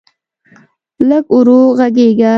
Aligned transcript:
لږ 1.09 1.25
ورو 1.35 1.59
غږېږه. 1.77 2.29